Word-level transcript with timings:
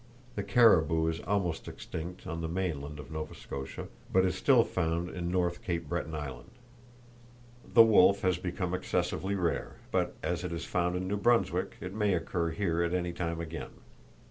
The 0.33 0.41
caribou 0.41 1.05
is 1.09 1.19
almost 1.27 1.67
extinct 1.67 2.25
on 2.25 2.41
the 2.41 2.47
mainland 2.47 2.97
of 2.99 3.11
Nova 3.11 3.35
Scotia, 3.35 3.87
but 4.11 4.25
is 4.25 4.33
still 4.33 4.63
found 4.63 5.11
in 5.11 5.29
North 5.29 5.61
Cape 5.61 5.87
Breton 5.87 6.15
Island. 6.15 6.49
The 7.71 7.83
wolf 7.83 8.21
has 8.23 8.39
become 8.39 8.73
excessively 8.73 9.35
rare, 9.35 9.75
but 9.91 10.15
as 10.23 10.43
it 10.43 10.51
is 10.51 10.65
found 10.65 10.95
in 10.95 11.07
New 11.07 11.17
Brunswick, 11.17 11.77
it 11.79 11.93
may 11.93 12.15
occur 12.15 12.49
here 12.49 12.81
at 12.81 12.95
any 12.95 13.13
time 13.13 13.39
again. 13.39 13.73